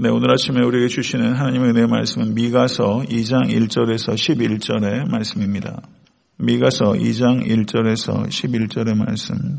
네, 0.00 0.08
오늘 0.10 0.30
아침에 0.30 0.64
우리에게 0.64 0.86
주시는 0.86 1.34
하나님의 1.34 1.70
은혜의 1.70 1.88
말씀은 1.88 2.32
미가서 2.36 3.06
2장 3.08 3.50
1절에서 3.50 4.14
11절의 4.14 5.10
말씀입니다. 5.10 5.82
미가서 6.36 6.92
2장 6.92 7.44
1절에서 7.44 8.28
11절의 8.28 8.96
말씀. 8.96 9.58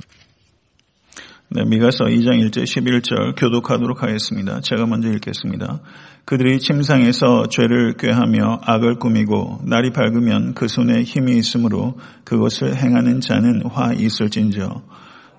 네, 1.50 1.66
미가서 1.66 2.06
2장 2.06 2.40
1절 2.40 2.64
11절 2.64 3.38
교독하도록 3.38 4.02
하겠습니다. 4.02 4.62
제가 4.62 4.86
먼저 4.86 5.10
읽겠습니다. 5.10 5.82
그들이 6.24 6.60
침상에서 6.60 7.48
죄를 7.50 7.98
꾀하며 7.98 8.62
악을 8.64 8.96
꾸미고 9.00 9.64
날이 9.66 9.92
밝으면 9.92 10.54
그 10.54 10.70
손에 10.70 11.04
힘이 11.04 11.38
있으므로 11.38 11.98
그것을 12.24 12.78
행하는 12.78 13.20
자는 13.20 13.64
화 13.66 13.92
있을진저 13.92 14.84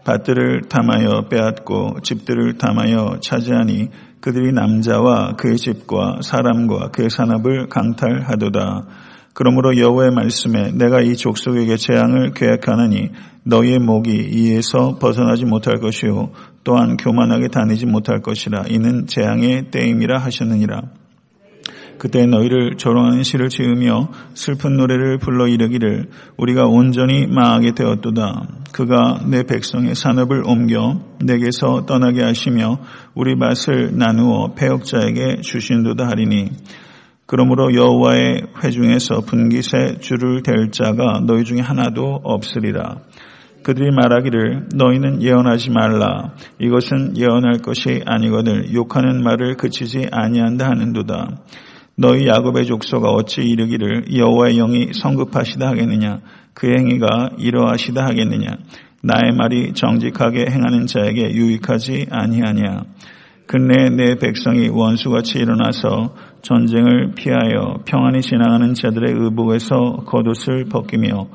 밭들을 0.05 0.63
탐하여 0.69 1.29
빼앗고 1.31 2.01
집들을 2.03 2.59
탐하여 2.59 3.21
차지하니 3.23 3.89
그들이 4.21 4.53
남자와 4.53 5.37
그의 5.37 5.57
집과 5.57 6.21
사람과 6.23 6.91
그의 6.91 7.11
산업을 7.11 7.69
강탈하도다. 7.69 8.87
그러므로 9.33 9.77
여호와의 9.79 10.11
말씀에 10.11 10.73
내가 10.73 11.01
이 11.01 11.17
족속에게 11.17 11.77
재앙을 11.77 12.33
계획하느니 12.33 13.11
너희의 13.45 13.79
목이 13.79 14.11
이에서 14.11 14.99
벗어나지 14.99 15.45
못할 15.45 15.81
것이요 15.81 16.33
또한 16.65 16.97
교만하게 16.97 17.49
다니지 17.49 17.87
못할 17.87 18.21
것이라 18.21 18.65
이는 18.69 19.07
재앙의 19.07 19.71
때임이라 19.71 20.19
하셨느니라. 20.19 21.00
그때 22.01 22.25
너희를 22.25 22.79
조롱하는 22.79 23.23
시를 23.25 23.51
지으며 23.51 24.09
슬픈 24.33 24.79
노래를 24.79 25.19
불러 25.19 25.47
이르기를 25.47 26.09
우리가 26.39 26.65
온전히 26.65 27.27
망하게 27.27 27.73
되었도다. 27.73 28.49
그가 28.73 29.21
내 29.27 29.43
백성의 29.43 29.95
산업을 29.95 30.43
옮겨 30.47 30.99
내게서 31.23 31.85
떠나게 31.85 32.23
하시며 32.23 32.79
우리 33.15 33.37
맛을 33.37 33.99
나누어 33.99 34.55
폐역자에게 34.55 35.43
주신도다 35.43 36.09
하리니 36.09 36.49
그러므로 37.27 37.75
여호와의 37.75 38.47
회중에서 38.65 39.21
분깃에 39.21 39.99
줄을 40.01 40.43
댈 40.43 40.71
자가 40.71 41.21
너희 41.27 41.45
중에 41.45 41.61
하나도 41.61 42.23
없으리라. 42.25 42.97
그들이 43.63 43.91
말하기를 43.91 44.71
너희는 44.75 45.23
예언하지 45.23 45.69
말라. 45.69 46.33
이것은 46.59 47.19
예언할 47.19 47.59
것이 47.59 48.01
아니거늘 48.07 48.73
욕하는 48.73 49.23
말을 49.23 49.59
그치지 49.59 50.07
아니한다 50.11 50.67
하는도다. 50.67 51.43
너희 52.01 52.27
야곱의 52.27 52.65
족소가 52.65 53.11
어찌 53.11 53.43
이르기를 53.43 54.17
여호와의 54.17 54.57
영이 54.57 54.95
성급하시다 54.95 55.69
하겠느냐? 55.69 56.21
그 56.55 56.67
행위가 56.67 57.33
이러하시다 57.37 58.03
하겠느냐? 58.03 58.49
나의 59.03 59.33
말이 59.37 59.75
정직하게 59.75 60.47
행하는 60.51 60.87
자에게 60.87 61.31
유익하지 61.33 62.07
아니하냐? 62.11 62.85
근래 63.47 63.91
내 63.91 64.15
백성이 64.15 64.69
원수같이 64.69 65.41
일어나서 65.41 66.15
전쟁을 66.41 67.13
피하여 67.17 67.83
평안히 67.85 68.23
지나가는 68.23 68.73
자들의 68.73 69.13
의복에서 69.19 70.05
겉옷을 70.07 70.71
벗기며 70.71 71.29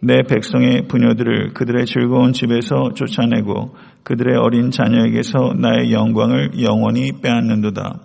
내 0.00 0.22
백성의 0.22 0.88
부녀들을 0.88 1.52
그들의 1.54 1.86
즐거운 1.86 2.32
집에서 2.32 2.92
쫓아내고 2.94 3.76
그들의 4.02 4.36
어린 4.36 4.72
자녀에게서 4.72 5.54
나의 5.58 5.92
영광을 5.92 6.60
영원히 6.60 7.12
빼앗는도다. 7.22 8.00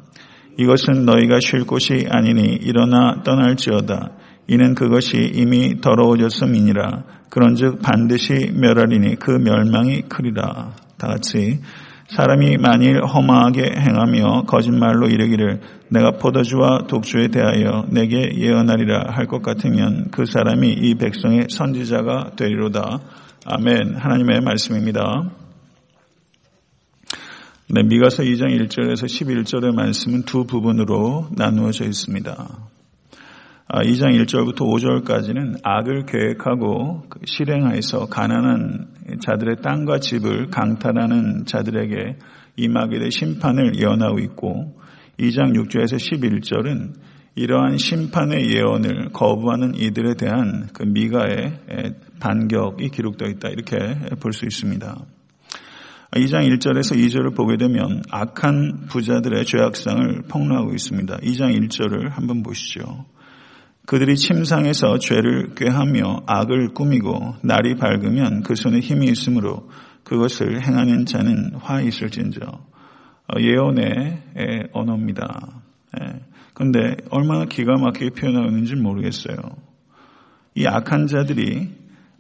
이것은 0.57 1.05
너희가 1.05 1.39
쉴 1.39 1.65
곳이 1.65 2.07
아니니 2.09 2.41
일어나 2.55 3.21
떠날지어다. 3.23 4.11
이는 4.47 4.75
그것이 4.75 5.31
이미 5.33 5.79
더러워졌음이니라. 5.81 7.03
그런즉 7.29 7.81
반드시 7.81 8.51
멸하리니 8.53 9.15
그 9.15 9.31
멸망이 9.31 10.03
크리라. 10.09 10.71
다 10.97 11.07
같이 11.07 11.59
사람이 12.07 12.57
만일 12.57 13.03
허망하게 13.03 13.63
행하며 13.77 14.43
거짓말로 14.47 15.07
이르기를 15.07 15.59
내가 15.89 16.11
포도주와 16.11 16.85
독주에 16.87 17.27
대하여 17.27 17.85
내게 17.89 18.31
예언하리라 18.35 19.11
할 19.11 19.27
것 19.27 19.41
같으면 19.41 20.07
그 20.11 20.25
사람이 20.25 20.69
이 20.71 20.95
백성의 20.95 21.47
선지자가 21.49 22.31
되리로다. 22.37 22.99
아멘. 23.45 23.95
하나님의 23.97 24.41
말씀입니다. 24.41 25.29
네, 27.69 27.83
미가서 27.83 28.23
2장 28.23 28.57
1절에서 28.57 29.03
11절의 29.03 29.75
말씀은 29.75 30.21
두 30.23 30.45
부분으로 30.45 31.27
나누어져 31.35 31.83
있습니다. 31.83 32.31
2장 32.31 32.37
아, 33.67 33.81
1절부터 33.83 34.59
5절까지는 34.59 35.59
악을 35.63 36.05
계획하고 36.05 37.03
그 37.09 37.19
실행하여서 37.25 38.05
가난한 38.05 38.87
자들의 39.21 39.57
땅과 39.61 39.99
집을 39.99 40.47
강탈하는 40.47 41.43
자들에게 41.45 42.15
임하게 42.55 42.99
될 42.99 43.11
심판을 43.11 43.77
예언하고 43.77 44.19
있고 44.19 44.79
2장 45.19 45.53
6절에서 45.53 45.97
11절은 45.97 46.93
이러한 47.35 47.77
심판의 47.77 48.49
예언을 48.49 49.09
거부하는 49.11 49.75
이들에 49.75 50.13
대한 50.13 50.69
그 50.71 50.83
미가의 50.83 51.59
반격이 52.21 52.91
기록되어 52.91 53.27
있다 53.27 53.49
이렇게 53.49 53.77
볼 54.21 54.31
수 54.31 54.45
있습니다. 54.45 55.16
2장 56.13 56.47
1절에서 56.47 56.95
2절을 56.95 57.35
보게 57.35 57.57
되면 57.57 58.01
악한 58.09 58.87
부자들의 58.87 59.45
죄악상을 59.45 60.23
폭로하고 60.29 60.73
있습니다. 60.73 61.17
2장 61.17 61.67
1절을 61.67 62.09
한번 62.11 62.43
보시죠. 62.43 63.05
그들이 63.85 64.15
침상에서 64.15 64.99
죄를 64.99 65.55
꾀하며 65.55 66.23
악을 66.25 66.73
꾸미고 66.73 67.35
날이 67.41 67.75
밝으면 67.75 68.43
그 68.43 68.55
손에 68.55 68.79
힘이 68.79 69.07
있으므로 69.07 69.69
그것을 70.03 70.61
행하는 70.65 71.05
자는 71.05 71.55
화 71.55 71.81
있을진저. 71.81 72.41
어, 72.45 73.39
예언의 73.39 74.69
언어입니다. 74.71 75.61
그런데 76.53 76.79
예. 76.79 76.95
얼마나 77.11 77.45
기가 77.45 77.75
막히게 77.77 78.11
표현하고 78.11 78.47
있는지 78.47 78.75
모르겠어요. 78.75 79.37
이 80.55 80.65
악한 80.65 81.07
자들이 81.07 81.76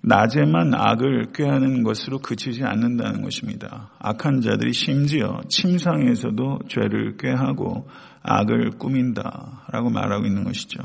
낮에만 0.07 0.73
악을 0.73 1.33
꾀하는 1.33 1.83
것으로 1.83 2.19
그치지 2.19 2.63
않는다는 2.63 3.21
것입니다. 3.21 3.91
악한 3.99 4.39
자들이 4.39 4.71
심지어 4.71 5.41
침상에서도 5.49 6.59
죄를 6.69 7.17
꾀하고 7.17 7.89
악을 8.23 8.71
꾸민다 8.77 9.65
라고 9.69 9.89
말하고 9.89 10.25
있는 10.25 10.45
것이죠. 10.45 10.79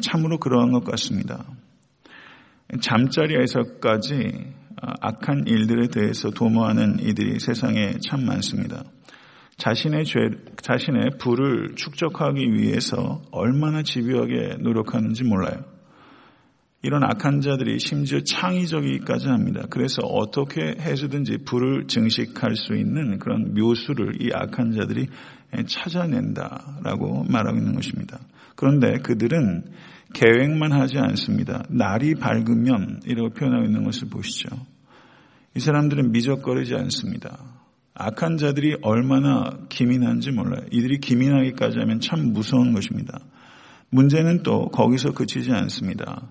참으로 0.00 0.38
그러한 0.38 0.72
것 0.72 0.84
같습니다. 0.84 1.44
잠자리에서까지 2.80 4.54
악한 5.00 5.44
일들에 5.46 5.88
대해서 5.88 6.30
도모하는 6.30 7.00
이들이 7.00 7.38
세상에 7.38 7.92
참 8.08 8.24
많습니다. 8.24 8.84
자신의 9.58 10.04
죄, 10.06 10.30
자신의 10.62 11.18
불을 11.20 11.74
축적하기 11.76 12.54
위해서 12.54 13.22
얼마나 13.30 13.82
집요하게 13.82 14.56
노력하는지 14.60 15.24
몰라요. 15.24 15.73
이런 16.84 17.02
악한 17.02 17.40
자들이 17.40 17.78
심지어 17.78 18.20
창의적이기까지 18.20 19.28
합니다. 19.28 19.62
그래서 19.70 20.02
어떻게 20.02 20.60
해서든지 20.78 21.38
불을 21.46 21.86
증식할 21.86 22.56
수 22.56 22.74
있는 22.74 23.18
그런 23.18 23.54
묘수를 23.54 24.20
이 24.20 24.28
악한 24.34 24.72
자들이 24.72 25.06
찾아낸다라고 25.66 27.24
말하고 27.24 27.56
있는 27.56 27.74
것입니다. 27.74 28.20
그런데 28.54 28.98
그들은 28.98 29.64
계획만 30.12 30.72
하지 30.72 30.98
않습니다. 30.98 31.64
날이 31.70 32.16
밝으면 32.16 33.00
이라고 33.06 33.30
표현하고 33.30 33.64
있는 33.64 33.82
것을 33.84 34.10
보시죠. 34.10 34.50
이 35.56 35.60
사람들은 35.60 36.12
미적거리지 36.12 36.74
않습니다. 36.74 37.38
악한 37.94 38.36
자들이 38.36 38.76
얼마나 38.82 39.56
기민한지 39.70 40.32
몰라요. 40.32 40.66
이들이 40.70 40.98
기민하기까지 40.98 41.78
하면 41.78 42.00
참 42.00 42.34
무서운 42.34 42.74
것입니다. 42.74 43.20
문제는 43.88 44.42
또 44.42 44.68
거기서 44.68 45.12
그치지 45.12 45.50
않습니다. 45.50 46.28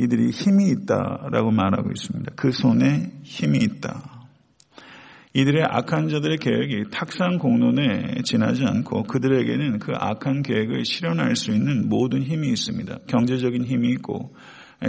이들이 0.00 0.30
힘이 0.30 0.70
있다라고 0.70 1.50
말하고 1.50 1.90
있습니다. 1.90 2.32
그 2.34 2.50
손에 2.50 3.12
힘이 3.22 3.58
있다. 3.58 4.20
이들의 5.32 5.62
악한 5.68 6.08
자들의 6.08 6.38
계획이 6.38 6.90
탁상 6.90 7.38
공론에 7.38 8.22
지나지 8.24 8.64
않고 8.64 9.04
그들에게는 9.04 9.78
그 9.78 9.92
악한 9.94 10.42
계획을 10.42 10.84
실현할 10.84 11.36
수 11.36 11.52
있는 11.52 11.88
모든 11.88 12.22
힘이 12.22 12.48
있습니다. 12.48 12.98
경제적인 13.06 13.64
힘이 13.64 13.90
있고 13.92 14.34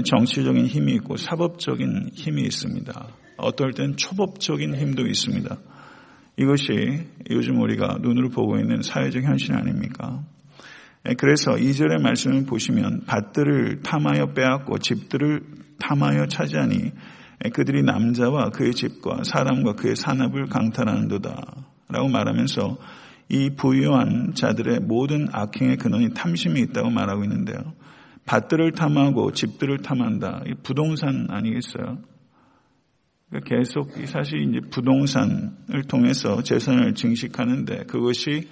정치적인 0.03 0.65
힘이 0.65 0.94
있고 0.95 1.18
사법적인 1.18 2.12
힘이 2.13 2.44
있습니다. 2.44 3.07
어떨 3.38 3.74
땐 3.74 3.95
초법적인 3.97 4.75
힘도 4.75 5.06
있습니다. 5.06 5.57
이것이 6.38 6.71
요즘 7.30 7.62
우리가 7.62 7.97
눈으로 8.01 8.30
보고 8.30 8.57
있는 8.57 8.81
사회적 8.81 9.24
현실 9.24 9.53
아닙니까? 9.53 10.24
예, 11.09 11.13
그래서 11.15 11.57
이절의 11.57 12.00
말씀을 12.00 12.45
보시면 12.45 13.06
밭들을 13.07 13.81
탐하여 13.81 14.33
빼앗고 14.33 14.77
집들을 14.80 15.42
탐하여 15.80 16.27
차지하니 16.27 16.92
예, 17.45 17.50
그들이 17.50 17.83
남자와 17.83 18.50
그의 18.50 18.74
집과 18.74 19.24
사람과 19.24 19.74
그의 19.74 19.95
산업을 19.95 20.45
강탈하는도다 20.45 21.42
라고 21.89 22.07
말하면서 22.07 22.77
이 23.30 23.50
부유한 23.56 24.33
자들의 24.33 24.81
모든 24.81 25.27
악행의 25.31 25.77
근원이 25.77 26.13
탐심이 26.13 26.59
있다고 26.62 26.89
말하고 26.89 27.24
있는데요. 27.24 27.74
밭들을 28.25 28.74
탐하고 28.74 29.31
집들을 29.31 29.80
탐한다. 29.80 30.44
부동산 30.63 31.27
아니겠어요? 31.30 31.98
그러니까 33.30 33.56
계속 33.56 33.92
사실 34.06 34.42
이제 34.42 34.59
부동산을 34.69 35.83
통해서 35.88 36.44
재산을 36.44 36.94
증식하는데 36.94 37.86
그것이 37.86 38.50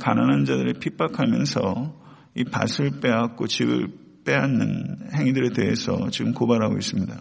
가난한 0.00 0.44
자들을 0.44 0.74
핍박하면서 0.74 2.06
이 2.36 2.44
밭을 2.44 3.00
빼앗고 3.00 3.46
집을 3.46 3.88
빼앗는 4.24 5.10
행위들에 5.14 5.50
대해서 5.50 6.10
지금 6.10 6.32
고발하고 6.32 6.76
있습니다. 6.76 7.16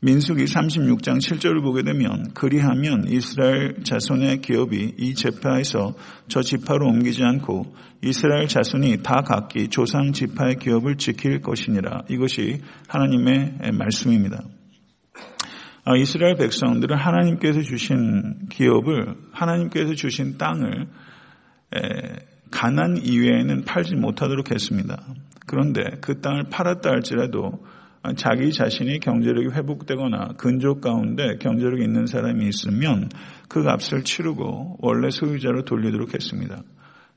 민숙이 0.00 0.44
36장 0.44 1.18
7절을 1.18 1.62
보게 1.62 1.82
되면 1.82 2.28
그리하면 2.34 3.06
이스라엘 3.08 3.82
자손의 3.82 4.42
기업이 4.42 4.96
이 4.98 5.14
제파에서 5.14 5.94
저 6.28 6.42
지파로 6.42 6.86
옮기지 6.88 7.22
않고 7.22 7.74
이스라엘 8.02 8.46
자손이 8.46 9.02
다 9.02 9.22
각기 9.22 9.68
조상 9.68 10.12
지파의 10.12 10.56
기업을 10.56 10.96
지킬 10.96 11.40
것이니라. 11.40 12.02
이것이 12.10 12.60
하나님의 12.86 13.72
말씀입니다. 13.72 14.42
아, 15.86 15.96
이스라엘 15.96 16.34
백성들은 16.34 16.96
하나님께서 16.96 17.62
주신 17.62 18.48
기업을 18.50 19.14
하나님께서 19.32 19.94
주신 19.94 20.36
땅을 20.36 20.86
가난 22.50 22.96
이외에는 22.96 23.64
팔지 23.64 23.96
못하도록 23.96 24.50
했습니다. 24.50 25.02
그런데 25.46 25.82
그 26.00 26.20
땅을 26.20 26.44
팔았다 26.50 26.90
할지라도 26.90 27.64
자기 28.16 28.52
자신이 28.52 29.00
경제력이 29.00 29.48
회복되거나 29.48 30.34
근족 30.36 30.80
가운데 30.80 31.36
경제력이 31.38 31.82
있는 31.82 32.06
사람이 32.06 32.46
있으면 32.48 33.08
그 33.48 33.62
값을 33.62 34.04
치르고 34.04 34.76
원래 34.80 35.10
소유자로 35.10 35.64
돌리도록 35.64 36.14
했습니다. 36.14 36.62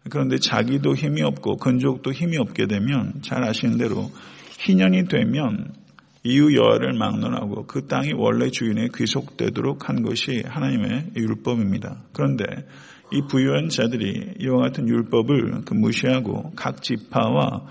그런데 0.09 0.37
자기도 0.37 0.95
힘이 0.95 1.23
없고 1.23 1.57
근족도 1.57 2.13
힘이 2.13 2.37
없게 2.37 2.67
되면 2.67 3.13
잘 3.21 3.43
아시는 3.43 3.77
대로 3.77 4.09
희년이 4.59 5.05
되면 5.05 5.73
이유 6.23 6.55
여하를 6.57 6.93
막론하고 6.93 7.67
그 7.67 7.87
땅이 7.87 8.13
원래 8.13 8.49
주인에 8.49 8.87
귀속되도록 8.95 9.89
한 9.89 10.01
것이 10.01 10.43
하나님의 10.45 11.11
율법입니다. 11.15 12.03
그런데 12.13 12.45
이 13.11 13.21
부유한 13.29 13.69
자들이 13.69 14.35
이와 14.39 14.63
같은 14.63 14.87
율법을 14.87 15.61
그 15.65 15.73
무시하고 15.73 16.51
각 16.55 16.81
지파와 16.81 17.65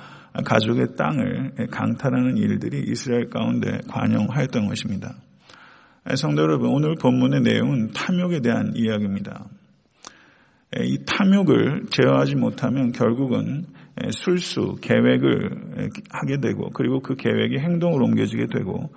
가족의 0.45 0.97
땅을 0.97 1.69
강탈하는 1.71 2.37
일들이 2.37 2.85
이스라엘 2.91 3.29
가운데 3.29 3.81
관영하였던 3.89 4.67
것입니다. 4.67 5.15
성도 6.15 6.43
여러분, 6.43 6.71
오늘 6.71 6.95
본문의 6.95 7.41
내용은 7.41 7.91
탐욕에 7.93 8.41
대한 8.41 8.73
이야기입니다. 8.77 9.47
이 10.79 10.99
탐욕을 11.07 11.87
제어하지 11.91 12.37
못하면 12.37 12.93
결국은 12.93 13.67
술수, 14.11 14.77
계획을 14.81 15.91
하게 16.11 16.39
되고 16.41 16.71
그리고 16.71 17.01
그 17.01 17.17
계획이 17.17 17.59
행동으로 17.59 18.05
옮겨지게 18.05 18.47
되고 18.55 18.75
어, 18.85 18.91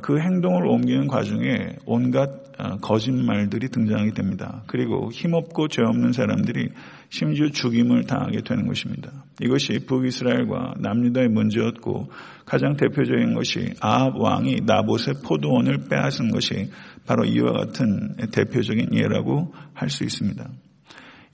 그 0.00 0.20
행동을 0.20 0.66
옮기는 0.66 1.08
과정에 1.08 1.76
온갖 1.86 2.30
어, 2.58 2.76
거짓말들이 2.76 3.68
등장하게 3.68 4.12
됩니다. 4.12 4.62
그리고 4.66 5.10
힘없고 5.10 5.68
죄 5.68 5.82
없는 5.82 6.12
사람들이 6.12 6.68
심지어 7.08 7.48
죽임을 7.48 8.04
당하게 8.04 8.42
되는 8.42 8.66
것입니다. 8.66 9.10
이것이 9.40 9.80
북이스라엘과 9.86 10.74
남유다의 10.78 11.28
문제였고 11.28 12.10
가장 12.44 12.76
대표적인 12.76 13.34
것이 13.34 13.74
아합 13.80 14.14
왕이 14.16 14.60
나봇의 14.64 15.14
포도원을 15.24 15.88
빼앗은 15.90 16.30
것이 16.30 16.70
바로 17.06 17.24
이와 17.24 17.52
같은 17.52 18.14
대표적인 18.30 18.90
예라고 18.94 19.52
할 19.74 19.88
수 19.88 20.04
있습니다. 20.04 20.48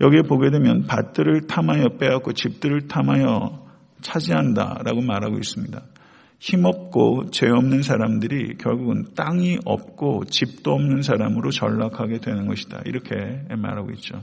여기에 0.01 0.23
보게 0.23 0.51
되면 0.51 0.87
밭들을 0.87 1.49
탐하여 1.49 1.99
빼앗고 1.99 2.33
집들을 2.33 2.89
탐하여 2.89 3.67
차지한다라고 4.01 5.03
말하고 5.03 5.37
있습니다. 5.39 5.83
힘없고 6.38 7.31
죄 7.31 7.49
없는 7.49 7.82
사람들이 7.82 8.56
결국은 8.58 9.06
땅이 9.17 9.58
없고 9.64 10.25
집도 10.26 10.73
없는 10.73 11.02
사람으로 11.02 11.50
전락하게 11.50 12.19
되는 12.19 12.46
것이다. 12.46 12.82
이렇게 12.85 13.14
말하고 13.56 13.90
있죠. 13.93 14.23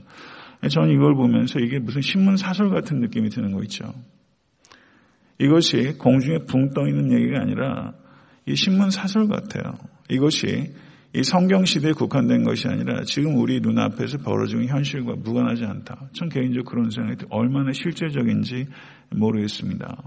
저는 0.70 0.92
이걸 0.92 1.14
보면서 1.16 1.60
이게 1.60 1.80
무슨 1.80 2.02
신문 2.02 2.38
사설 2.38 2.70
같은 2.70 3.00
느낌이 3.02 3.30
드는 3.30 3.52
거 3.52 3.62
있죠. 3.64 3.94
이것이 5.40 5.98
공중에 5.98 6.40
붕 6.48 6.74
떠 6.74 6.88
있는 6.88 7.12
얘기가 7.12 7.42
아니라 7.42 7.94
이 8.46 8.56
신문 8.56 8.90
사설 8.90 9.28
같아요. 9.28 9.74
이것이 10.10 10.74
이 11.14 11.24
성경 11.24 11.66
시대에 11.66 11.92
국한된 11.92 12.44
것이 12.44 12.68
아니라 12.68 13.04
지금 13.04 13.38
우리 13.38 13.60
눈앞에서 13.60 14.18
벌어지는 14.20 14.68
현실과 14.68 15.16
무관하지 15.16 15.66
않다. 15.66 16.10
전 16.14 16.30
개인적으로 16.30 16.64
그런 16.64 16.90
생각이 16.90 17.26
얼마나 17.30 17.72
실제적인지 17.74 18.68
모르겠습니다. 19.12 20.04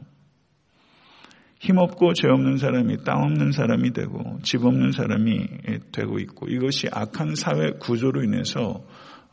힘없고 1.60 2.12
죄 2.14 2.28
없는 2.28 2.56
사람이 2.56 2.98
땅 3.04 3.22
없는 3.22 3.52
사람이 3.52 3.92
되고 3.92 4.38
집 4.42 4.64
없는 4.64 4.92
사람이 4.92 5.46
되고 5.92 6.18
있고 6.20 6.46
이것이 6.48 6.88
악한 6.92 7.34
사회 7.34 7.72
구조로 7.80 8.22
인해서 8.22 8.84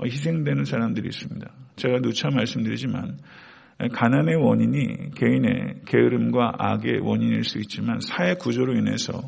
희생되는 0.04 0.66
사람들이 0.66 1.08
있습니다. 1.08 1.50
제가 1.76 2.00
누차 2.02 2.30
말씀드리지만 2.30 3.20
가난의 3.94 4.36
원인이 4.38 5.12
개인의 5.16 5.82
게으름과 5.86 6.54
악의 6.58 7.00
원인일 7.02 7.44
수 7.44 7.60
있지만 7.60 8.00
사회 8.00 8.34
구조로 8.34 8.74
인해서 8.76 9.22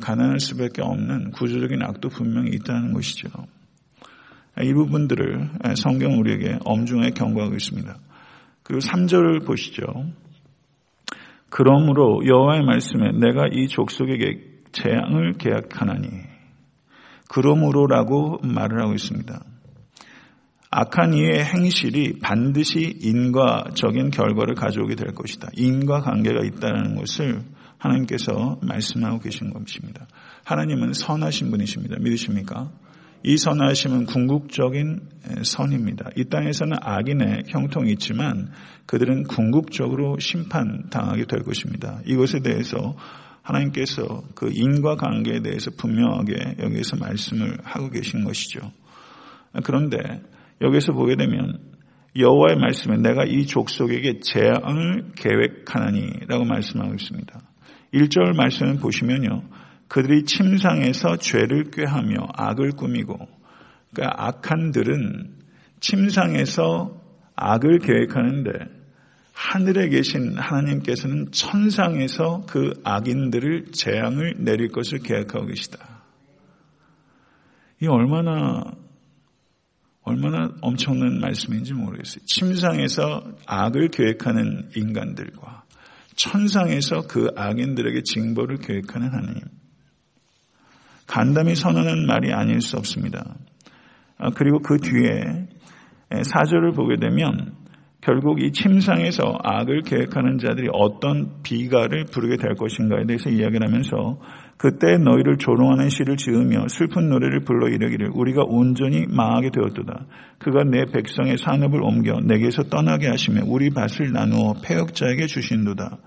가난할 0.00 0.40
수밖에 0.40 0.82
없는 0.82 1.30
구조적인 1.30 1.82
악도 1.82 2.08
분명히 2.08 2.50
있다는 2.54 2.92
것이죠. 2.92 3.28
이 4.62 4.72
부분들을 4.72 5.50
성경 5.76 6.18
우리에게 6.18 6.58
엄중하게 6.64 7.10
경고하고 7.10 7.54
있습니다. 7.54 7.96
그리고 8.62 8.80
3절을 8.80 9.46
보시죠. 9.46 9.84
그러므로 11.48 12.26
여호와의 12.26 12.64
말씀에 12.64 13.12
내가 13.12 13.46
이 13.50 13.68
족속에게 13.68 14.56
재앙을 14.72 15.34
계약하나니 15.34 16.08
그러므로라고 17.28 18.40
말을 18.42 18.82
하고 18.82 18.94
있습니다. 18.94 19.40
악한 20.70 21.14
이의 21.14 21.44
행실이 21.44 22.18
반드시 22.20 22.98
인과적인 23.00 24.10
결과를 24.10 24.54
가져오게 24.54 24.94
될 24.94 25.14
것이다. 25.14 25.48
인과 25.54 26.00
관계가 26.00 26.44
있다는 26.44 26.96
것을 26.96 27.42
하나님께서 27.78 28.58
말씀하고 28.62 29.20
계신 29.20 29.52
것입니다. 29.52 30.06
하나님은 30.44 30.92
선하신 30.92 31.50
분이십니다. 31.50 31.96
믿으십니까? 32.00 32.70
이 33.26 33.36
선하심은 33.36 34.06
궁극적인 34.06 35.00
선입니다. 35.42 36.10
이 36.14 36.26
땅에서는 36.26 36.76
악인의 36.80 37.42
형통이 37.48 37.90
있지만 37.94 38.52
그들은 38.86 39.24
궁극적으로 39.24 40.16
심판당하게 40.20 41.24
될 41.24 41.42
것입니다. 41.42 41.98
이것에 42.06 42.38
대해서 42.38 42.94
하나님께서 43.42 44.22
그 44.36 44.50
인과 44.52 44.94
관계에 44.94 45.40
대해서 45.40 45.72
분명하게 45.76 46.58
여기에서 46.60 46.96
말씀을 46.98 47.58
하고 47.64 47.90
계신 47.90 48.22
것이죠. 48.22 48.60
그런데 49.64 49.98
여기서 50.60 50.92
보게 50.92 51.16
되면 51.16 51.58
여호와의 52.16 52.58
말씀에 52.58 52.98
내가 52.98 53.24
이 53.24 53.44
족속에게 53.44 54.20
재앙을 54.20 55.10
계획하나니라고 55.16 56.44
말씀하고 56.44 56.94
있습니다. 56.94 57.40
1절 57.92 58.36
말씀을 58.36 58.76
보시면요. 58.76 59.42
그들이 59.88 60.24
침상에서 60.24 61.16
죄를 61.16 61.70
꾀하며 61.70 62.28
악을 62.34 62.72
꾸미고 62.72 63.18
그러니까 63.92 64.26
악한들은 64.26 65.36
침상에서 65.80 67.00
악을 67.36 67.78
계획하는데 67.80 68.76
하늘에 69.32 69.90
계신 69.90 70.38
하나님께서는 70.38 71.30
천상에서 71.30 72.46
그 72.48 72.72
악인들을 72.84 73.66
재앙을 73.72 74.36
내릴 74.38 74.68
것을 74.68 74.98
계획하고 75.00 75.46
계시다. 75.46 76.02
이 77.82 77.86
얼마나 77.86 78.64
얼마나 80.02 80.52
엄청난 80.62 81.20
말씀인지 81.20 81.74
모르겠어요. 81.74 82.24
침상에서 82.24 83.22
악을 83.46 83.88
계획하는 83.88 84.70
인간들과 84.74 85.64
천상에서 86.14 87.02
그 87.06 87.28
악인들에게 87.36 88.02
징벌을 88.04 88.58
계획하는 88.58 89.08
하나님. 89.12 89.42
간담이 91.06 91.54
선언한 91.54 92.06
말이 92.06 92.32
아닐 92.32 92.60
수 92.60 92.76
없습니다. 92.76 93.36
아, 94.18 94.30
그리고 94.30 94.60
그 94.60 94.78
뒤에 94.78 95.48
사절을 96.22 96.72
보게 96.72 96.96
되면 96.96 97.54
결국 98.00 98.40
이 98.40 98.52
침상에서 98.52 99.38
악을 99.42 99.82
계획하는 99.82 100.38
자들이 100.38 100.68
어떤 100.72 101.42
비가를 101.42 102.04
부르게 102.04 102.36
될 102.36 102.54
것인가에 102.54 103.04
대해서 103.04 103.30
이야기를 103.30 103.66
하면서 103.66 104.20
그때 104.56 104.96
너희를 104.96 105.38
조롱하는 105.38 105.88
시를 105.88 106.16
지으며 106.16 106.68
슬픈 106.68 107.08
노래를 107.10 107.40
불러 107.40 107.68
이르기를 107.68 108.10
우리가 108.14 108.44
온전히 108.46 109.06
망하게 109.08 109.50
되었도다. 109.50 110.06
그가 110.38 110.62
내 110.64 110.84
백성의 110.84 111.36
산업을 111.38 111.82
옮겨 111.82 112.20
내게서 112.20 112.64
떠나게 112.64 113.08
하시며 113.08 113.40
우리 113.44 113.70
밭을 113.70 114.12
나누어 114.12 114.54
폐역자에게 114.64 115.26
주신도다. 115.26 115.98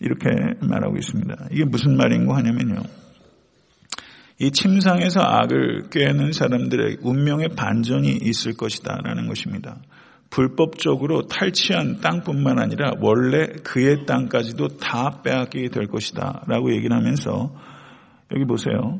이렇게 0.00 0.30
말하고 0.60 0.96
있습니다. 0.96 1.46
이게 1.52 1.64
무슨 1.64 1.96
말인고 1.96 2.34
하냐면요. 2.34 2.82
이 4.42 4.50
침상에서 4.50 5.20
악을 5.20 5.90
꾀는 5.92 6.32
사람들의 6.32 6.96
운명의 7.02 7.50
반전이 7.50 8.10
있을 8.22 8.56
것이다 8.56 8.98
라는 9.04 9.28
것입니다. 9.28 9.76
불법적으로 10.30 11.28
탈취한 11.28 12.00
땅뿐만 12.00 12.58
아니라 12.58 12.90
원래 13.00 13.46
그의 13.62 14.04
땅까지도 14.04 14.78
다 14.78 15.22
빼앗기게 15.22 15.68
될 15.68 15.86
것이다 15.86 16.42
라고 16.48 16.72
얘기를 16.72 16.96
하면서 16.96 17.54
여기 18.34 18.44
보세요. 18.44 18.98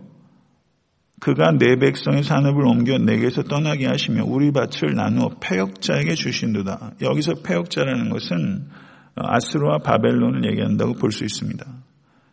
그가 1.18 1.50
내 1.58 1.74
백성의 1.74 2.22
산업을 2.22 2.64
옮겨 2.64 2.98
내게서 2.98 3.42
떠나게 3.42 3.88
하시며 3.88 4.22
우리 4.24 4.52
밭을 4.52 4.94
나누어 4.94 5.30
폐역자에게 5.40 6.14
주신도다. 6.14 6.92
여기서 7.00 7.34
폐역자라는 7.44 8.10
것은 8.10 8.68
아스로와 9.16 9.78
바벨론을 9.78 10.48
얘기한다고 10.52 10.92
볼 10.94 11.10
수 11.10 11.24
있습니다. 11.24 11.66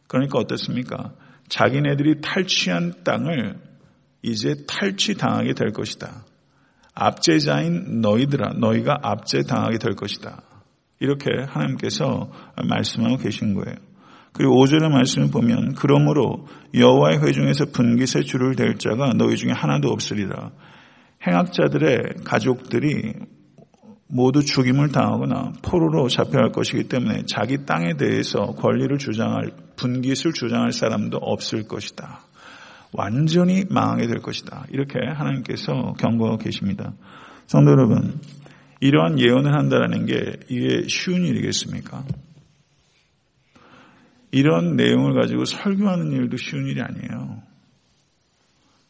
그러니까 0.07 0.37
어떻습니까? 0.37 1.11
자기네들이 1.49 2.21
탈취한 2.21 3.03
땅을 3.03 3.57
이제 4.21 4.55
탈취당하게 4.67 5.53
될 5.53 5.71
것이다. 5.71 6.25
압제자인 6.93 8.01
너희들아, 8.01 8.53
너희가 8.59 8.99
압제당하게 9.01 9.77
될 9.77 9.95
것이다. 9.95 10.41
이렇게 10.99 11.29
하나님께서 11.47 12.29
말씀하고 12.67 13.17
계신 13.17 13.53
거예요. 13.53 13.75
그리고 14.33 14.63
5절의 14.63 14.89
말씀을 14.89 15.31
보면 15.31 15.73
그러므로 15.75 16.47
여호와의 16.73 17.21
회중에서 17.21 17.65
분깃의 17.73 18.25
줄을 18.25 18.55
댈 18.55 18.75
자가 18.75 19.13
너희 19.13 19.35
중에 19.37 19.51
하나도 19.51 19.89
없으리라. 19.89 20.51
행악자들의 21.25 22.23
가족들이 22.25 23.13
모두 24.11 24.43
죽임을 24.43 24.89
당하거나 24.89 25.53
포로로 25.61 26.07
잡혀갈 26.09 26.51
것이기 26.51 26.89
때문에 26.89 27.23
자기 27.27 27.65
땅에 27.65 27.95
대해서 27.95 28.47
권리를 28.47 28.97
주장할 28.97 29.51
분깃을 29.75 30.33
주장할 30.33 30.71
사람도 30.71 31.17
없을 31.17 31.67
것이다. 31.67 32.21
완전히 32.91 33.65
망하게 33.69 34.07
될 34.07 34.19
것이다. 34.19 34.65
이렇게 34.71 34.97
하나님께서 34.99 35.93
경고하고 35.99 36.37
계십니다. 36.37 36.93
성도 37.45 37.69
여러분, 37.71 38.19
이러한 38.79 39.19
예언을 39.19 39.53
한다는 39.53 40.07
게 40.07 40.37
이게 40.49 40.87
쉬운 40.87 41.23
일이겠습니까? 41.23 42.03
이런 44.31 44.75
내용을 44.75 45.13
가지고 45.13 45.45
설교하는 45.45 46.11
일도 46.11 46.37
쉬운 46.37 46.65
일이 46.65 46.81
아니에요. 46.81 47.43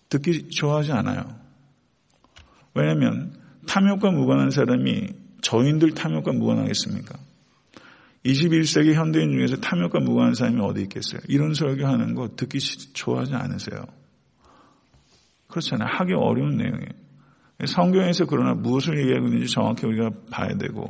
듣기 0.07 0.49
좋아하지 0.49 0.93
않아요. 0.93 1.23
왜냐하면 2.73 3.38
탐욕과 3.69 4.09
무관한 4.09 4.49
사람이 4.49 5.09
저인들 5.41 5.91
탐욕과 5.91 6.33
무관하겠습니까? 6.33 7.19
21세기 8.25 8.93
현대인 8.95 9.31
중에서 9.31 9.57
탐욕과 9.57 9.99
무관한 9.99 10.33
사람이 10.33 10.59
어디 10.59 10.81
있겠어요? 10.81 11.21
이런 11.27 11.53
설교하는 11.53 12.15
거 12.15 12.29
듣기 12.35 12.57
좋아하지 12.93 13.35
않으세요? 13.35 13.85
그렇잖아요. 15.47 15.87
하기 15.87 16.13
어려운 16.13 16.57
내용이에요. 16.57 16.89
성경에서 17.65 18.25
그러나 18.25 18.55
무엇을 18.55 18.99
얘기하고 19.01 19.27
있는지 19.27 19.53
정확히 19.53 19.85
우리가 19.85 20.11
봐야 20.31 20.57
되고 20.57 20.87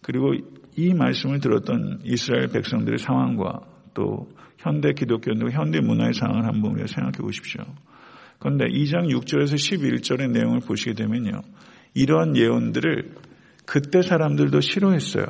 그리고 0.00 0.34
이 0.76 0.94
말씀을 0.94 1.40
들었던 1.40 2.00
이스라엘 2.04 2.48
백성들의 2.48 2.98
상황과 2.98 3.60
또 3.94 4.28
현대 4.58 4.92
기독교인들 4.92 5.50
현대 5.52 5.80
문화의 5.80 6.12
상황을 6.14 6.46
한번 6.46 6.72
우리가 6.72 6.86
생각해 6.86 7.18
보십시오. 7.18 7.64
그런데 8.38 8.66
2장 8.66 9.08
6절에서 9.08 9.54
11절의 9.54 10.30
내용을 10.30 10.60
보시게 10.60 10.94
되면요. 10.94 11.42
이러한 11.96 12.36
예언들을 12.36 13.14
그때 13.64 14.02
사람들도 14.02 14.60
싫어했어요. 14.60 15.24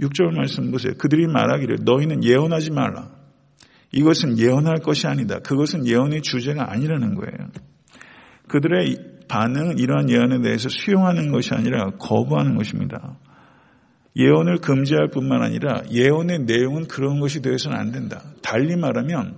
6절 0.00 0.36
말씀 0.36 0.70
보세요. 0.70 0.92
그들이 0.98 1.26
말하기를 1.26 1.78
너희는 1.82 2.24
예언하지 2.24 2.72
말라. 2.72 3.08
이것은 3.92 4.38
예언할 4.38 4.80
것이 4.80 5.06
아니다. 5.06 5.38
그것은 5.38 5.86
예언의 5.86 6.22
주제가 6.22 6.70
아니라는 6.70 7.14
거예요. 7.14 7.48
그들의 8.48 8.96
반응은 9.28 9.78
이러한 9.78 10.10
예언에 10.10 10.40
대해서 10.42 10.68
수용하는 10.68 11.32
것이 11.32 11.54
아니라 11.54 11.90
거부하는 11.98 12.56
것입니다. 12.56 13.16
예언을 14.16 14.58
금지할 14.58 15.08
뿐만 15.10 15.42
아니라 15.42 15.82
예언의 15.90 16.40
내용은 16.40 16.88
그런 16.88 17.20
것이 17.20 17.40
되어서는 17.40 17.78
안 17.78 17.92
된다. 17.92 18.22
달리 18.42 18.76
말하면 18.76 19.36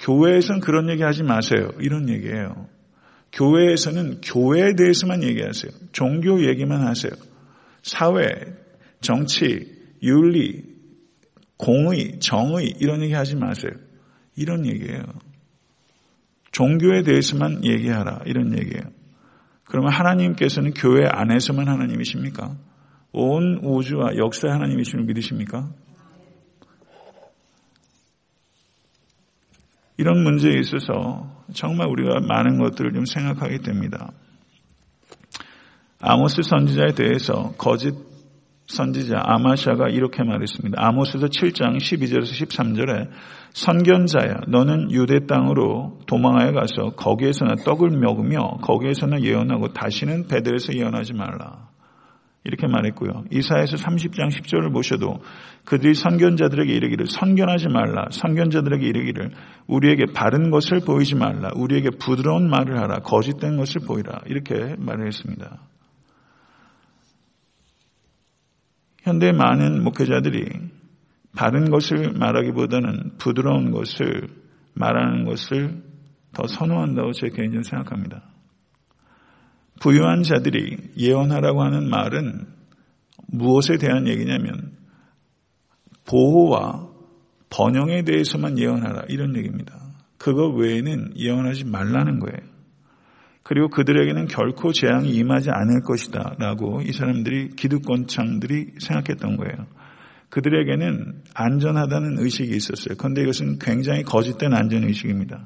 교회에서는 0.00 0.60
그런 0.60 0.88
얘기 0.90 1.02
하지 1.02 1.22
마세요. 1.22 1.70
이런 1.80 2.08
얘기예요. 2.08 2.66
교회에서는 3.34 4.20
교회에 4.22 4.74
대해서만 4.74 5.22
얘기하세요. 5.22 5.72
종교 5.92 6.44
얘기만 6.46 6.86
하세요. 6.86 7.12
사회, 7.82 8.28
정치, 9.00 9.72
윤리, 10.02 10.62
공의, 11.56 12.20
정의 12.20 12.74
이런 12.78 13.02
얘기 13.02 13.12
하지 13.12 13.36
마세요. 13.36 13.72
이런 14.36 14.66
얘기예요. 14.66 15.02
종교에 16.52 17.02
대해서만 17.02 17.64
얘기하라 17.64 18.20
이런 18.26 18.56
얘기예요. 18.56 18.84
그러면 19.64 19.92
하나님께서는 19.92 20.72
교회 20.72 21.06
안에서만 21.06 21.68
하나님이십니까? 21.68 22.56
온 23.12 23.58
우주와 23.62 24.16
역사 24.16 24.48
하나님이심을 24.48 25.04
믿으십니까? 25.04 25.72
이런 29.96 30.22
문제에 30.22 30.58
있어서 30.58 31.33
정말 31.52 31.88
우리가 31.88 32.20
많은 32.20 32.58
것들을 32.58 32.92
좀 32.92 33.04
생각하게 33.04 33.58
됩니다. 33.58 34.10
아모스 36.00 36.42
선지자에 36.42 36.92
대해서 36.94 37.52
거짓 37.58 37.94
선지자 38.66 39.20
아마샤가 39.22 39.88
이렇게 39.88 40.22
말했습니다. 40.24 40.82
아모스서 40.82 41.26
7장 41.26 41.76
12절에서 41.76 42.24
13절에 42.24 43.10
선견자야 43.52 44.42
너는 44.48 44.90
유대 44.90 45.26
땅으로 45.26 46.00
도망하여 46.06 46.52
가서 46.52 46.94
거기에서는 46.96 47.56
떡을 47.64 47.90
먹으며 47.90 48.56
거기에서는 48.62 49.22
예언하고 49.22 49.74
다시는 49.74 50.28
베델에서 50.28 50.74
예언하지 50.74 51.12
말라. 51.12 51.68
이렇게 52.44 52.66
말했고요. 52.66 53.24
이사에서 53.30 53.76
30장 53.76 54.28
10절을 54.28 54.70
보셔도 54.70 55.22
그들이 55.64 55.94
선견자들에게 55.94 56.70
이르기를 56.74 57.06
선견하지 57.06 57.68
말라. 57.68 58.06
선견자들에게 58.10 58.86
이르기를 58.86 59.30
우리에게 59.66 60.12
바른 60.12 60.50
것을 60.50 60.80
보이지 60.80 61.14
말라. 61.14 61.50
우리에게 61.56 61.90
부드러운 61.98 62.50
말을 62.50 62.78
하라. 62.78 62.98
거짓된 62.98 63.56
것을 63.56 63.80
보이라. 63.86 64.20
이렇게 64.26 64.76
말을 64.78 65.06
했습니다. 65.06 65.58
현대 69.02 69.32
많은 69.32 69.82
목회자들이 69.82 70.44
바른 71.34 71.70
것을 71.70 72.12
말하기보다는 72.12 73.16
부드러운 73.18 73.70
것을 73.70 74.28
말하는 74.74 75.24
것을 75.24 75.82
더 76.34 76.46
선호한다고 76.46 77.12
제 77.12 77.28
개인적으로 77.28 77.62
생각합니다. 77.62 78.33
부유한 79.80 80.22
자들이 80.22 80.76
예언하라고 80.96 81.62
하는 81.62 81.88
말은 81.88 82.46
무엇에 83.26 83.76
대한 83.76 84.06
얘기냐면 84.06 84.72
보호와 86.06 86.88
번영에 87.50 88.02
대해서만 88.02 88.58
예언하라 88.58 89.04
이런 89.08 89.36
얘기입니다. 89.36 89.74
그거 90.18 90.48
외에는 90.48 91.14
예언하지 91.16 91.64
말라는 91.64 92.18
거예요. 92.18 92.38
그리고 93.42 93.68
그들에게는 93.68 94.26
결코 94.26 94.72
재앙이 94.72 95.10
임하지 95.10 95.50
않을 95.50 95.82
것이다 95.82 96.36
라고 96.38 96.80
이 96.80 96.92
사람들이 96.92 97.50
기득권창들이 97.56 98.72
생각했던 98.78 99.36
거예요. 99.36 99.66
그들에게는 100.30 101.22
안전하다는 101.34 102.18
의식이 102.18 102.56
있었어요. 102.56 102.96
그런데 102.96 103.22
이것은 103.22 103.58
굉장히 103.58 104.02
거짓된 104.02 104.54
안전의식입니다. 104.54 105.44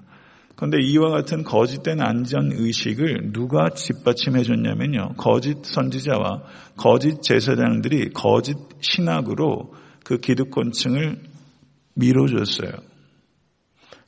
그런데 0.58 0.78
이와 0.82 1.10
같은 1.10 1.44
거짓된 1.44 2.00
안전 2.00 2.50
의식을 2.50 3.30
누가 3.32 3.68
뒷받침해 3.68 4.42
줬냐면요. 4.42 5.10
거짓 5.16 5.56
선지자와 5.62 6.42
거짓 6.76 7.22
제사장들이 7.22 8.10
거짓 8.12 8.56
신학으로 8.80 9.72
그 10.04 10.18
기득권층을 10.18 11.16
밀어줬어요. 11.94 12.72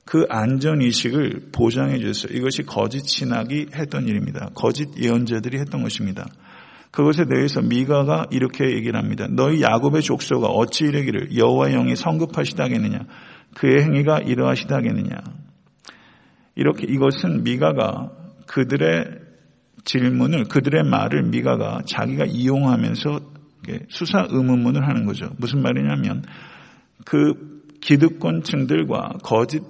그 0.04 0.26
안전 0.28 0.83
의식을 0.83 1.50
보장해 1.52 2.00
줬어요. 2.00 2.37
이것이 2.37 2.64
거짓 2.64 3.07
신학이 3.07 3.69
했던 3.73 4.09
일입니다. 4.09 4.50
거짓 4.57 4.88
예언자들이 5.00 5.57
했던 5.61 5.85
것입니다. 5.85 6.26
그것에 6.90 7.26
대해서 7.26 7.62
미가가 7.62 8.26
이렇게 8.33 8.64
얘기를 8.73 8.99
합니다. 8.99 9.28
너희 9.30 9.62
야곱의 9.62 10.02
족속가 10.02 10.49
어찌 10.49 10.83
이르기를 10.87 11.37
여호와 11.37 11.69
영이 11.69 11.95
성급하시다겠느냐 11.95 13.07
그의 13.54 13.85
행위가 13.85 14.19
이러하시다겠느냐 14.19 15.40
이렇게 16.61 16.87
이것은 16.87 17.43
미가가 17.43 18.11
그들의 18.47 19.02
질문을 19.85 20.45
그들의 20.45 20.85
말을 20.85 21.23
미가가 21.31 21.85
자기가 21.87 22.26
이용하면서 22.26 23.21
수사 23.88 24.26
의문문을 24.29 24.87
하는 24.87 25.07
거죠. 25.07 25.31
무슨 25.38 25.62
말이냐면 25.62 26.23
그 27.07 27.62
기득권층들과 27.81 29.21
거짓 29.23 29.62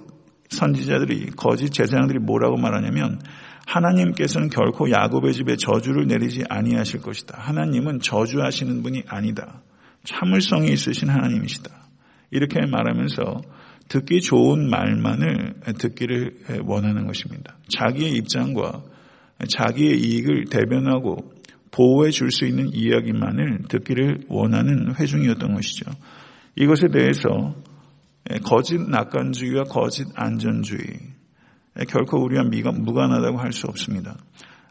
선지자들이 0.49 1.27
거짓 1.37 1.71
제사장들이 1.71 2.19
뭐라고 2.19 2.57
말하냐면 2.57 3.21
하나님께서는 3.67 4.49
결코 4.49 4.91
야곱의 4.91 5.31
집에 5.31 5.55
저주를 5.55 6.07
내리지 6.07 6.43
아니하실 6.49 7.03
것이다. 7.03 7.37
하나님은 7.39 8.01
저주하시는 8.01 8.83
분이 8.83 9.03
아니다. 9.07 9.61
참을성이 10.03 10.73
있으신 10.73 11.07
하나님이시다. 11.07 11.71
이렇게 12.31 12.65
말하면서 12.65 13.41
듣기 13.91 14.21
좋은 14.21 14.69
말만을 14.69 15.55
듣기를 15.77 16.33
원하는 16.63 17.07
것입니다. 17.07 17.57
자기의 17.67 18.13
입장과 18.13 18.83
자기의 19.49 19.99
이익을 19.99 20.45
대변하고 20.45 21.33
보호해 21.71 22.09
줄 22.09 22.31
수 22.31 22.45
있는 22.45 22.69
이야기만을 22.73 23.63
듣기를 23.67 24.21
원하는 24.29 24.95
회중이었던 24.95 25.55
것이죠. 25.55 25.91
이것에 26.55 26.87
대해서 26.87 27.53
거짓 28.45 28.79
낙관주의와 28.79 29.63
거짓 29.65 30.07
안전주의, 30.15 30.81
결코 31.89 32.23
우리와 32.23 32.43
무관하다고 32.43 33.39
할 33.39 33.51
수 33.51 33.67
없습니다. 33.67 34.15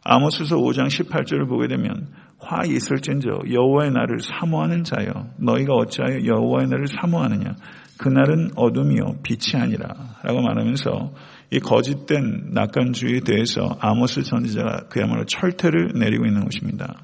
아모스서 0.03 0.57
5장 0.57 0.87
18절을 0.87 1.47
보게 1.47 1.69
되면 1.69 2.09
화 2.39 2.65
있을진저 2.65 3.29
여호와의 3.53 3.91
날을 3.91 4.21
사모하는 4.21 4.85
자여 4.85 5.27
너희가 5.37 5.75
어찌하여 5.75 6.25
여호와의 6.25 6.69
날을 6.69 6.87
사모하느냐 6.89 7.55
그날은 8.01 8.53
어둠이요 8.57 9.19
빛이 9.23 9.61
아니라 9.61 9.89
라고 10.23 10.41
말하면서 10.41 11.13
이 11.51 11.61
거짓된 11.61 12.53
낙관주의에 12.53 13.21
대해서 13.21 13.77
아모스 13.79 14.23
선지자가 14.23 14.89
그야말로 14.89 15.27
철퇴를 15.27 15.93
내리고 15.97 16.25
있는 16.25 16.45
것입니다. 16.45 16.95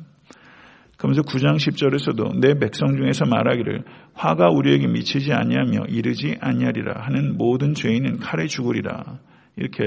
그러면서 0.97 1.21
9장 1.21 1.57
10절에서도 1.57 2.41
내 2.41 2.59
백성 2.59 2.97
중에서 2.97 3.27
말하기를 3.27 3.85
화가 4.15 4.49
우리에게 4.49 4.87
미치지 4.87 5.35
아니하며 5.35 5.85
이르지 5.89 6.39
아니하리라 6.41 7.05
하는 7.05 7.37
모든 7.37 7.75
죄인은 7.75 8.21
칼에 8.21 8.47
죽으리라 8.47 9.19
이렇게 9.57 9.85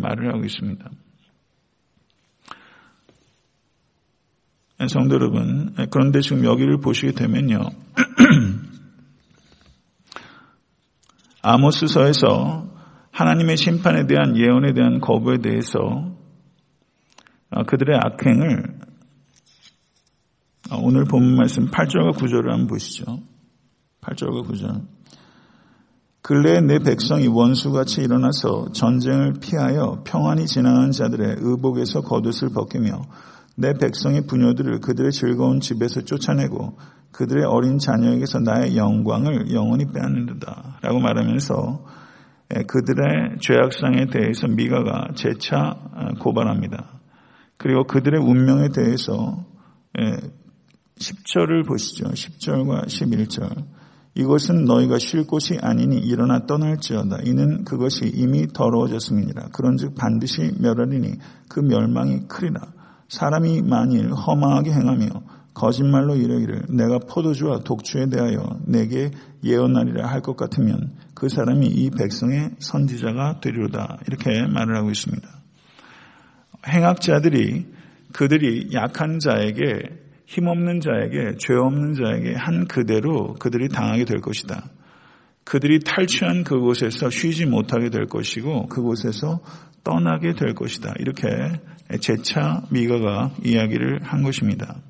말을 0.00 0.32
하고 0.32 0.42
있습니다. 0.42 0.90
성도 4.88 5.16
여러분, 5.16 5.74
그런데 5.90 6.20
지금 6.20 6.44
여기를 6.44 6.78
보시게 6.78 7.12
되면요. 7.12 7.58
아모스서에서 11.46 12.68
하나님의 13.10 13.58
심판에 13.58 14.06
대한 14.06 14.34
예언에 14.34 14.72
대한 14.72 14.98
거부에 14.98 15.38
대해서 15.38 16.16
그들의 17.66 17.98
악행을 18.02 18.80
오늘 20.82 21.04
본 21.04 21.36
말씀 21.36 21.70
8절과 21.70 22.16
9절을 22.16 22.48
한번 22.48 22.66
보시죠. 22.66 23.18
8절과 24.00 24.48
9절. 24.48 24.86
근래에 26.22 26.62
내 26.62 26.78
백성이 26.78 27.26
원수같이 27.26 28.00
일어나서 28.00 28.72
전쟁을 28.72 29.34
피하여 29.40 30.02
평안히 30.06 30.46
지나간 30.46 30.92
자들의 30.92 31.36
의복에서 31.40 32.00
겉옷을 32.00 32.48
벗기며 32.54 33.02
내 33.56 33.74
백성의 33.74 34.26
부녀들을 34.26 34.80
그들의 34.80 35.12
즐거운 35.12 35.60
집에서 35.60 36.00
쫓아내고 36.00 36.78
그들의 37.14 37.44
어린 37.44 37.78
자녀에게서 37.78 38.40
나의 38.40 38.76
영광을 38.76 39.52
영원히 39.52 39.84
빼앗는다. 39.86 40.78
라고 40.82 40.98
말하면서 40.98 41.84
그들의 42.66 43.38
죄악상에 43.40 44.06
대해서 44.06 44.48
미가가 44.48 45.12
재차 45.14 45.76
고발합니다. 46.18 47.00
그리고 47.56 47.84
그들의 47.84 48.20
운명에 48.20 48.68
대해서 48.74 49.44
10절을 50.98 51.66
보시죠. 51.68 52.06
10절과 52.06 52.86
11절. 52.86 53.64
이것은 54.16 54.64
너희가 54.64 54.98
쉴 54.98 55.24
곳이 55.26 55.58
아니니 55.60 55.98
일어나 55.98 56.46
떠날지어다. 56.46 57.18
이는 57.24 57.64
그것이 57.64 58.10
이미 58.12 58.48
더러워졌음이니라. 58.48 59.50
그런즉 59.52 59.94
반드시 59.94 60.52
멸하리니 60.60 61.14
그 61.48 61.60
멸망이 61.60 62.26
크리라. 62.28 62.60
사람이 63.08 63.62
만일 63.62 64.10
허망하게 64.12 64.72
행하며 64.72 65.06
거짓말로 65.54 66.16
이르기를 66.16 66.66
내가 66.70 66.98
포도주와 66.98 67.60
독주에 67.60 68.08
대하여 68.10 68.58
내게 68.66 69.10
예언하리라 69.44 70.08
할 70.08 70.20
것 70.20 70.36
같으면 70.36 70.96
그 71.14 71.28
사람이 71.28 71.66
이 71.66 71.90
백성의 71.90 72.50
선지자가 72.58 73.40
되리로다. 73.40 73.98
이렇게 74.08 74.46
말을 74.46 74.76
하고 74.76 74.90
있습니다. 74.90 75.28
행악자들이 76.66 77.66
그들이 78.12 78.70
약한 78.72 79.18
자에게 79.20 79.82
힘없는 80.26 80.80
자에게 80.80 81.36
죄 81.38 81.54
없는 81.54 81.94
자에게 81.94 82.34
한 82.34 82.66
그대로 82.66 83.34
그들이 83.34 83.68
당하게 83.68 84.04
될 84.04 84.20
것이다. 84.20 84.70
그들이 85.44 85.80
탈취한 85.80 86.44
그곳에서 86.44 87.10
쉬지 87.10 87.44
못하게 87.44 87.90
될 87.90 88.06
것이고 88.06 88.66
그곳에서 88.66 89.40
떠나게 89.84 90.32
될 90.32 90.54
것이다. 90.54 90.94
이렇게 90.98 91.28
재차 92.00 92.62
미가가 92.70 93.32
이야기를 93.44 94.02
한 94.02 94.22
것입니다. 94.22 94.80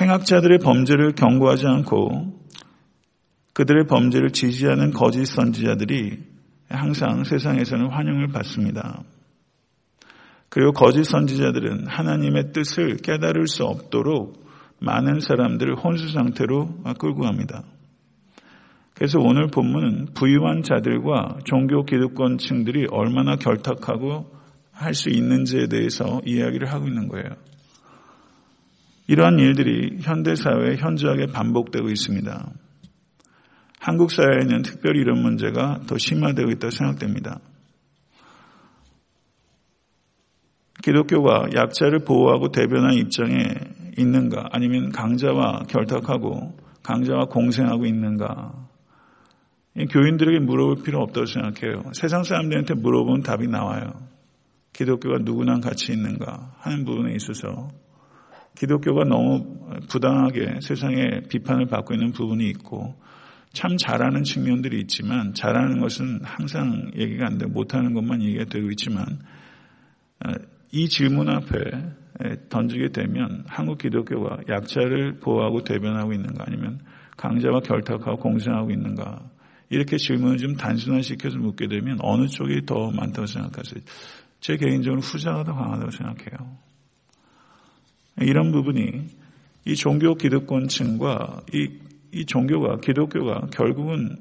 행악자들의 0.00 0.58
범죄를 0.58 1.12
경고하지 1.12 1.66
않고 1.66 2.38
그들의 3.52 3.86
범죄를 3.86 4.30
지지하는 4.30 4.92
거짓 4.92 5.24
선지자들이 5.26 6.18
항상 6.68 7.24
세상에서는 7.24 7.88
환영을 7.90 8.28
받습니다. 8.28 9.02
그리고 10.48 10.72
거짓 10.72 11.04
선지자들은 11.04 11.88
하나님의 11.88 12.52
뜻을 12.52 12.98
깨달을 12.98 13.48
수 13.48 13.64
없도록 13.64 14.46
많은 14.80 15.20
사람들을 15.20 15.76
혼수 15.76 16.08
상태로 16.12 16.82
끌고 16.98 17.22
갑니다. 17.22 17.64
그래서 18.94 19.18
오늘 19.20 19.48
본문은 19.48 20.14
부유한 20.14 20.62
자들과 20.62 21.38
종교 21.44 21.84
기득권층들이 21.84 22.86
얼마나 22.90 23.36
결탁하고 23.36 24.38
할 24.72 24.94
수 24.94 25.08
있는지에 25.10 25.66
대해서 25.66 26.20
이야기를 26.24 26.72
하고 26.72 26.86
있는 26.86 27.08
거예요. 27.08 27.30
이러한 29.08 29.38
일들이 29.38 29.98
현대 30.02 30.36
사회에 30.36 30.76
현저하게 30.76 31.26
반복되고 31.32 31.88
있습니다. 31.88 32.52
한국 33.80 34.10
사회에는 34.12 34.62
특별히 34.62 35.00
이런 35.00 35.22
문제가 35.22 35.80
더 35.86 35.96
심화되고 35.96 36.50
있다고 36.50 36.70
생각됩니다. 36.70 37.40
기독교가 40.82 41.48
약자를 41.54 42.00
보호하고 42.00 42.52
대변한 42.52 42.94
입장에 42.94 43.54
있는가 43.96 44.50
아니면 44.52 44.92
강자와 44.92 45.64
결탁하고 45.68 46.56
강자와 46.82 47.26
공생하고 47.26 47.86
있는가 47.86 48.52
교인들에게 49.90 50.40
물어볼 50.40 50.82
필요 50.84 51.00
없다고 51.00 51.26
생각해요. 51.26 51.82
세상 51.94 52.24
사람들한테 52.24 52.74
물어보면 52.74 53.22
답이 53.22 53.48
나와요. 53.48 53.92
기독교가 54.74 55.18
누구랑 55.22 55.60
같이 55.60 55.92
있는가 55.92 56.56
하는 56.58 56.84
부분에 56.84 57.14
있어서 57.14 57.68
기독교가 58.58 59.04
너무 59.04 59.56
부당하게 59.88 60.58
세상에 60.60 61.20
비판을 61.28 61.66
받고 61.66 61.94
있는 61.94 62.12
부분이 62.12 62.48
있고 62.50 62.96
참 63.52 63.76
잘하는 63.76 64.24
측면들이 64.24 64.80
있지만 64.80 65.32
잘하는 65.32 65.80
것은 65.80 66.20
항상 66.24 66.90
얘기가 66.96 67.26
안 67.26 67.38
되고 67.38 67.50
못하는 67.52 67.94
것만 67.94 68.22
얘기가 68.22 68.44
되고 68.46 68.68
있지만 68.70 69.06
이 70.72 70.88
질문 70.88 71.28
앞에 71.28 71.58
던지게 72.48 72.88
되면 72.88 73.44
한국 73.46 73.78
기독교가 73.78 74.38
약자를 74.48 75.20
보호하고 75.20 75.62
대변하고 75.62 76.12
있는가 76.12 76.44
아니면 76.46 76.80
강자와 77.16 77.60
결탁하고 77.60 78.16
공생하고 78.16 78.72
있는가 78.72 79.30
이렇게 79.70 79.98
질문을 79.98 80.38
좀 80.38 80.56
단순화시켜서 80.56 81.38
묻게 81.38 81.68
되면 81.68 81.98
어느 82.00 82.26
쪽이 82.26 82.66
더 82.66 82.90
많다고 82.90 83.26
생각하세요? 83.26 83.82
제 84.40 84.56
개인적으로 84.56 85.00
후자가 85.00 85.44
더 85.44 85.54
강하다고 85.54 85.90
생각해요. 85.90 86.67
이런 88.20 88.52
부분이 88.52 89.06
이 89.66 89.74
종교 89.76 90.14
기득권층과 90.14 91.42
이, 91.52 91.70
이 92.12 92.24
종교가 92.24 92.78
기독교가 92.78 93.48
결국은 93.52 94.16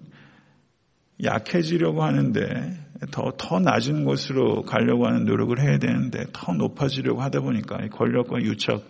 약해지려고 1.23 2.03
하는데 2.03 2.77
더, 3.11 3.31
더 3.37 3.59
낮은 3.59 4.05
곳으로 4.05 4.63
가려고 4.63 5.07
하는 5.07 5.25
노력을 5.25 5.59
해야 5.59 5.77
되는데 5.77 6.25
더 6.33 6.53
높아지려고 6.53 7.21
하다 7.21 7.41
보니까 7.41 7.77
권력과 7.89 8.41
유착 8.41 8.83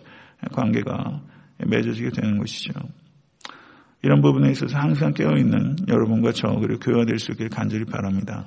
관계가 0.52 1.22
맺어지게 1.66 2.10
되는 2.10 2.38
것이죠. 2.38 2.72
이런 4.02 4.20
부분에 4.20 4.50
있어서 4.50 4.78
항상 4.78 5.12
깨어있는 5.12 5.88
여러분과 5.88 6.32
저 6.32 6.48
그리고 6.60 6.78
교회가 6.80 7.04
될 7.04 7.18
수 7.18 7.32
있기를 7.32 7.50
간절히 7.50 7.84
바랍니다. 7.84 8.46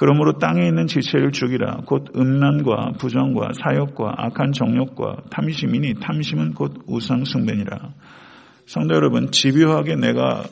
그러므로 0.00 0.38
땅에 0.38 0.64
있는 0.64 0.86
지체를 0.86 1.32
죽이라 1.32 1.78
곧 1.84 2.12
음란과 2.14 2.92
부정과 3.00 3.48
사욕과 3.60 4.14
악한 4.16 4.52
정욕과 4.52 5.24
탐심이니 5.28 5.94
탐심은 5.94 6.54
곧 6.54 6.84
우상 6.86 7.24
숭배니라. 7.24 7.94
성도 8.66 8.94
여러분 8.94 9.32
집요하게 9.32 9.96
내가 9.96 10.44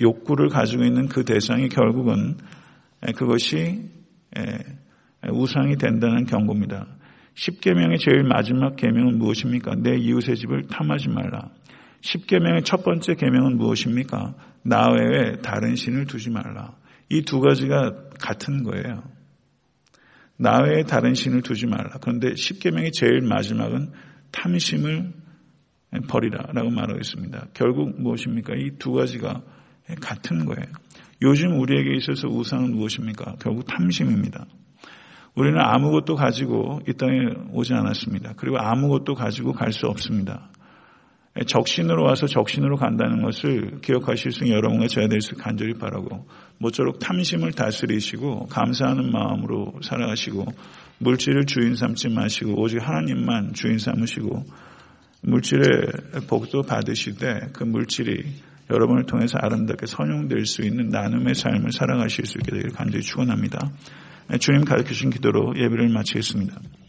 욕구를 0.00 0.48
가지고 0.48 0.82
있는 0.82 1.06
그 1.06 1.24
대상이 1.24 1.68
결국은 1.68 2.34
그것이 3.14 3.88
우상이 5.30 5.76
된다는 5.76 6.24
경고입니다. 6.24 6.88
10계명의 7.36 8.00
제일 8.00 8.24
마지막 8.24 8.74
계명은 8.74 9.16
무엇입니까? 9.16 9.76
내 9.76 9.94
이웃의 9.94 10.34
집을 10.34 10.66
탐하지 10.66 11.08
말라. 11.10 11.50
10계명의 12.00 12.64
첫 12.64 12.82
번째 12.82 13.14
계명은 13.14 13.58
무엇입니까? 13.58 14.34
나 14.64 14.90
외에 14.90 15.36
다른 15.36 15.76
신을 15.76 16.06
두지 16.06 16.30
말라. 16.30 16.72
이 17.10 17.22
두 17.22 17.40
가지가 17.40 18.08
같은 18.20 18.62
거예요. 18.64 19.02
나 20.36 20.60
외에 20.62 20.82
다른 20.82 21.14
신을 21.14 21.42
두지 21.42 21.66
말라. 21.66 21.98
그런데 22.00 22.32
10계명의 22.32 22.92
제일 22.92 23.20
마지막은 23.20 23.92
탐심을 24.32 25.12
버리라라고 26.08 26.70
말하고 26.70 26.98
있습니다. 26.98 27.48
결국 27.54 28.00
무엇입니까? 28.00 28.54
이 28.56 28.78
두 28.78 28.92
가지가 28.92 29.42
같은 30.00 30.44
거예요. 30.44 30.66
요즘 31.22 31.60
우리에게 31.60 31.94
있어서 31.96 32.26
우상은 32.28 32.74
무엇입니까? 32.74 33.36
결국 33.38 33.66
탐심입니다. 33.66 34.46
우리는 35.36 35.58
아무것도 35.60 36.16
가지고 36.16 36.80
이 36.88 36.94
땅에 36.94 37.12
오지 37.52 37.74
않았습니다. 37.74 38.34
그리고 38.36 38.58
아무것도 38.58 39.14
가지고 39.14 39.52
갈 39.52 39.72
수 39.72 39.86
없습니다. 39.86 40.50
적신으로 41.46 42.04
와서 42.04 42.26
적신으로 42.26 42.76
간다는 42.76 43.22
것을 43.22 43.80
기억하실 43.80 44.30
수 44.30 44.44
있는 44.44 44.56
여러분과 44.56 44.86
제가 44.86 45.08
될수 45.08 45.34
간절히 45.34 45.74
바라고 45.74 46.26
모쪼록 46.58 47.00
탐심을 47.00 47.52
다스리시고 47.52 48.46
감사하는 48.46 49.10
마음으로 49.10 49.74
살아가시고 49.82 50.46
물질을 50.98 51.46
주인 51.46 51.74
삼지 51.74 52.10
마시고 52.10 52.60
오직 52.60 52.78
하나님만 52.78 53.52
주인 53.52 53.78
삼으시고 53.78 54.44
물질의 55.22 55.66
복도 56.28 56.62
받으시되 56.62 57.48
그 57.52 57.64
물질이 57.64 58.22
여러분을 58.70 59.04
통해서 59.04 59.36
아름답게 59.40 59.86
선용될 59.86 60.46
수 60.46 60.62
있는 60.62 60.88
나눔의 60.88 61.34
삶을 61.34 61.72
살아가실 61.72 62.26
수 62.26 62.38
있게 62.38 62.52
되기를 62.52 62.70
간절히 62.70 63.02
축원합니다. 63.02 63.58
주님 64.38 64.64
가르쳐 64.64 64.88
주신 64.88 65.10
기도로 65.10 65.54
예배를 65.56 65.88
마치겠습니다. 65.88 66.60